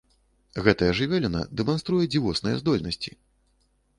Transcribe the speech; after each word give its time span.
Гэтая 0.67 0.87
жывёліна 0.99 1.41
дэманструе 1.59 2.03
дзівосныя 2.13 2.55
здольнасці. 2.61 3.11